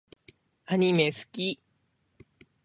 [0.65, 1.61] アニメ好き